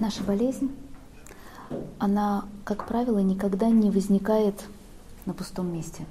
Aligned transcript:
Наша 0.00 0.24
болезнь, 0.24 0.74
она, 2.00 2.46
как 2.64 2.88
правило, 2.88 3.20
никогда 3.20 3.68
не 3.68 3.92
возникает 3.92 4.64
на 5.24 5.34
пустом 5.34 5.72
месте. 5.72 6.04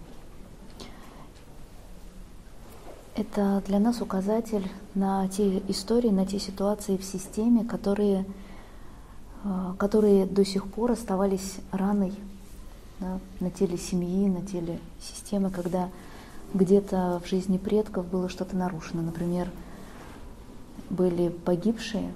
Это 3.15 3.61
для 3.67 3.79
нас 3.79 4.01
указатель 4.01 4.71
на 4.95 5.27
те 5.27 5.61
истории, 5.67 6.09
на 6.09 6.25
те 6.25 6.39
ситуации 6.39 6.95
в 6.95 7.03
системе, 7.03 7.65
которые, 7.65 8.25
э, 9.43 9.73
которые 9.77 10.25
до 10.25 10.45
сих 10.45 10.65
пор 10.65 10.93
оставались 10.93 11.57
раной 11.71 12.13
да, 12.99 13.19
на 13.41 13.51
теле 13.51 13.77
семьи, 13.77 14.29
на 14.29 14.45
теле 14.45 14.79
системы, 15.01 15.51
когда 15.51 15.89
где-то 16.53 17.21
в 17.23 17.27
жизни 17.27 17.57
предков 17.57 18.07
было 18.07 18.29
что-то 18.29 18.55
нарушено. 18.55 19.01
Например, 19.01 19.51
были 20.89 21.27
погибшие, 21.29 22.13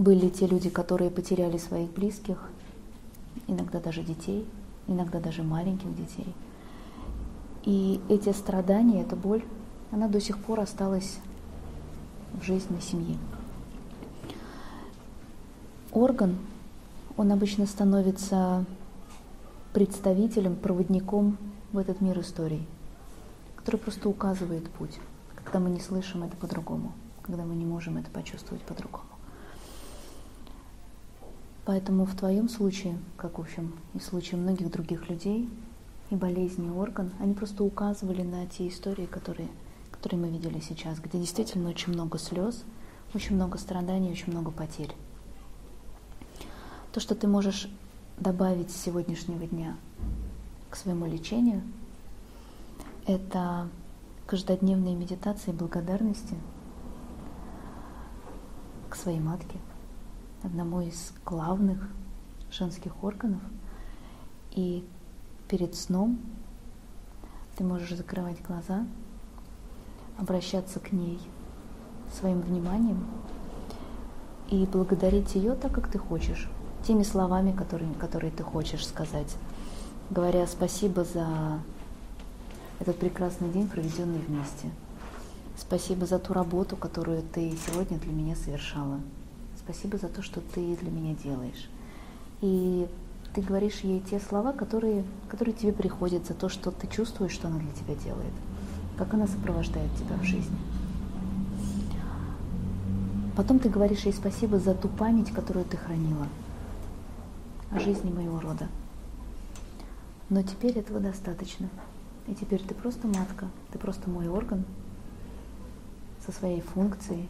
были 0.00 0.30
те 0.30 0.46
люди, 0.46 0.70
которые 0.70 1.10
потеряли 1.10 1.58
своих 1.58 1.90
близких, 1.90 2.48
иногда 3.46 3.80
даже 3.80 4.02
детей, 4.02 4.46
иногда 4.86 5.20
даже 5.20 5.42
маленьких 5.42 5.94
детей. 5.94 6.34
И 7.64 8.00
эти 8.08 8.32
страдания, 8.32 9.02
эта 9.02 9.14
боль, 9.14 9.44
она 9.90 10.08
до 10.08 10.18
сих 10.18 10.38
пор 10.38 10.60
осталась 10.60 11.18
в 12.32 12.42
жизни 12.42 12.80
семьи. 12.80 13.18
Орган, 15.92 16.38
он 17.18 17.30
обычно 17.30 17.66
становится 17.66 18.64
представителем, 19.74 20.56
проводником 20.56 21.36
в 21.72 21.78
этот 21.78 22.00
мир 22.00 22.18
историй, 22.20 22.66
который 23.54 23.76
просто 23.76 24.08
указывает 24.08 24.70
путь, 24.70 24.98
когда 25.34 25.58
мы 25.58 25.68
не 25.68 25.80
слышим 25.80 26.22
это 26.22 26.38
по-другому, 26.38 26.92
когда 27.20 27.44
мы 27.44 27.54
не 27.54 27.66
можем 27.66 27.98
это 27.98 28.10
почувствовать 28.10 28.62
по-другому. 28.62 29.04
Поэтому 31.70 32.04
в 32.04 32.16
твоем 32.16 32.48
случае, 32.48 32.98
как 33.16 33.38
в 33.38 33.40
общем 33.40 33.72
и 33.94 34.00
в 34.00 34.02
случае 34.02 34.40
многих 34.40 34.72
других 34.72 35.08
людей, 35.08 35.48
и 36.10 36.16
болезни 36.16 36.68
орган, 36.68 37.12
они 37.20 37.32
просто 37.32 37.62
указывали 37.62 38.22
на 38.22 38.44
те 38.48 38.66
истории, 38.66 39.06
которые, 39.06 39.48
которые 39.92 40.20
мы 40.20 40.30
видели 40.30 40.58
сейчас, 40.58 40.98
где 40.98 41.20
действительно 41.20 41.68
очень 41.68 41.92
много 41.92 42.18
слез, 42.18 42.64
очень 43.14 43.36
много 43.36 43.56
страданий, 43.56 44.10
очень 44.10 44.32
много 44.32 44.50
потерь. 44.50 44.90
То, 46.90 46.98
что 46.98 47.14
ты 47.14 47.28
можешь 47.28 47.70
добавить 48.18 48.72
с 48.72 48.82
сегодняшнего 48.82 49.46
дня 49.46 49.76
к 50.70 50.74
своему 50.74 51.06
лечению, 51.06 51.62
это 53.06 53.68
каждодневные 54.26 54.96
медитации 54.96 55.52
благодарности 55.52 56.34
к 58.88 58.96
своей 58.96 59.20
матке, 59.20 59.56
одному 60.42 60.80
из 60.80 61.12
главных 61.24 61.88
женских 62.50 63.02
органов, 63.02 63.40
и 64.52 64.84
перед 65.48 65.74
сном 65.74 66.18
ты 67.56 67.64
можешь 67.64 67.96
закрывать 67.96 68.42
глаза, 68.42 68.86
обращаться 70.18 70.80
к 70.80 70.92
ней 70.92 71.20
своим 72.12 72.40
вниманием 72.40 73.06
и 74.48 74.66
благодарить 74.66 75.34
ее 75.34 75.54
так, 75.54 75.72
как 75.72 75.88
ты 75.88 75.98
хочешь, 75.98 76.48
теми 76.86 77.02
словами, 77.02 77.52
которые, 77.52 77.92
которые 77.94 78.30
ты 78.30 78.42
хочешь 78.42 78.86
сказать, 78.86 79.36
говоря 80.10 80.46
спасибо 80.46 81.04
за 81.04 81.60
этот 82.80 82.98
прекрасный 82.98 83.50
день, 83.50 83.68
проведенный 83.68 84.18
вместе. 84.18 84.70
Спасибо 85.56 86.06
за 86.06 86.18
ту 86.18 86.32
работу, 86.32 86.76
которую 86.76 87.22
ты 87.22 87.54
сегодня 87.66 87.98
для 87.98 88.12
меня 88.12 88.34
совершала. 88.34 89.00
Спасибо 89.72 89.98
за 89.98 90.08
то, 90.08 90.20
что 90.20 90.40
ты 90.40 90.74
для 90.74 90.90
меня 90.90 91.14
делаешь. 91.14 91.70
И 92.40 92.88
ты 93.32 93.40
говоришь 93.40 93.80
ей 93.82 94.00
те 94.00 94.18
слова, 94.18 94.52
которые, 94.52 95.04
которые 95.28 95.54
тебе 95.54 95.72
приходят 95.72 96.26
за 96.26 96.34
то, 96.34 96.48
что 96.48 96.72
ты 96.72 96.88
чувствуешь, 96.88 97.30
что 97.30 97.46
она 97.46 97.60
для 97.60 97.70
тебя 97.70 97.94
делает, 97.94 98.32
как 98.98 99.14
она 99.14 99.28
сопровождает 99.28 99.94
тебя 99.94 100.16
в 100.16 100.24
жизни. 100.24 100.58
Потом 103.36 103.60
ты 103.60 103.68
говоришь 103.68 104.00
ей 104.06 104.12
спасибо 104.12 104.58
за 104.58 104.74
ту 104.74 104.88
память, 104.88 105.30
которую 105.30 105.64
ты 105.64 105.76
хранила 105.76 106.26
о 107.70 107.78
жизни 107.78 108.10
моего 108.10 108.40
рода. 108.40 108.66
Но 110.30 110.42
теперь 110.42 110.76
этого 110.76 110.98
достаточно. 110.98 111.68
И 112.26 112.34
теперь 112.34 112.60
ты 112.60 112.74
просто 112.74 113.06
матка, 113.06 113.46
ты 113.70 113.78
просто 113.78 114.10
мой 114.10 114.26
орган 114.26 114.64
со 116.26 116.32
своей 116.32 116.60
функцией 116.60 117.28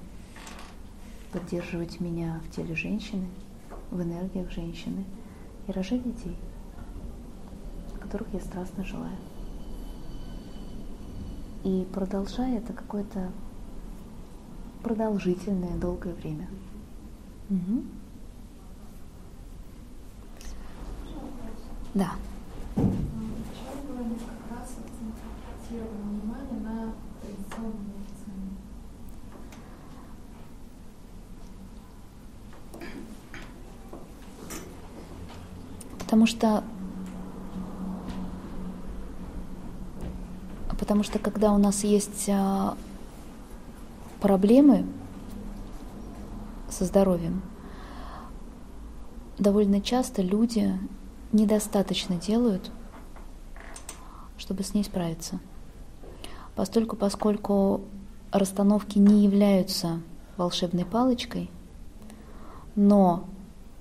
поддерживать 1.33 2.01
меня 2.01 2.41
в 2.45 2.55
теле 2.55 2.75
женщины, 2.75 3.27
в 3.91 4.03
энергиях 4.03 4.51
женщины 4.51 5.05
и 5.67 5.73
рожать 5.73 6.03
детей, 6.03 6.37
которых 8.01 8.33
я 8.33 8.41
страстно 8.41 8.85
желаю. 8.85 9.17
И 11.65 11.87
продолжая 11.93 12.59
это 12.59 12.73
какое-то 12.73 13.31
продолжительное, 14.83 15.77
долгое 15.77 16.15
время. 16.15 16.49
Угу. 17.51 17.85
Да. 21.95 22.13
Потому 36.11 36.27
что 36.27 36.65
потому 40.77 41.05
что 41.05 41.21
когда 41.21 41.53
у 41.53 41.59
нас 41.59 41.85
есть 41.85 42.29
а, 42.29 42.77
проблемы 44.21 44.87
со 46.69 46.85
здоровьем, 46.85 47.43
довольно 49.39 49.81
часто 49.81 50.21
люди 50.21 50.77
недостаточно 51.31 52.17
делают, 52.17 52.73
чтобы 54.37 54.65
с 54.65 54.75
ней 54.75 54.83
справиться. 54.83 55.39
Постольку, 56.57 56.97
поскольку 56.97 57.83
расстановки 58.33 58.99
не 58.99 59.23
являются 59.23 60.01
волшебной 60.37 60.87
палочкой, 60.87 61.53
но 62.75 63.29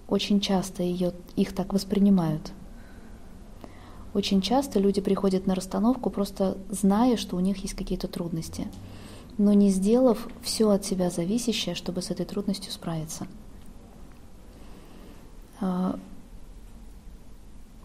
очень 0.09 0.41
часто 0.41 0.83
ее, 0.83 1.13
их 1.35 1.53
так 1.53 1.73
воспринимают. 1.73 2.51
Очень 4.13 4.41
часто 4.41 4.79
люди 4.79 5.01
приходят 5.01 5.45
на 5.45 5.53
расстановку, 5.53 6.09
просто 6.09 6.57
зная, 6.69 7.15
что 7.15 7.35
у 7.35 7.39
них 7.39 7.57
есть 7.57 7.75
какие-то 7.75 8.07
трудности, 8.07 8.67
но 9.37 9.53
не 9.53 9.69
сделав 9.69 10.27
все 10.41 10.71
от 10.71 10.83
себя 10.83 11.11
зависящее, 11.11 11.75
чтобы 11.75 12.01
с 12.01 12.09
этой 12.09 12.25
трудностью 12.25 12.71
справиться. 12.71 13.27
А, 15.61 15.99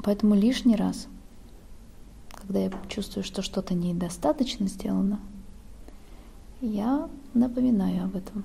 поэтому 0.02 0.34
лишний 0.34 0.76
раз, 0.76 1.08
когда 2.30 2.60
я 2.60 2.72
чувствую, 2.88 3.22
что 3.22 3.42
что-то 3.42 3.74
недостаточно 3.74 4.66
сделано, 4.66 5.20
я 6.62 7.10
напоминаю 7.34 8.04
об 8.04 8.16
этом. 8.16 8.44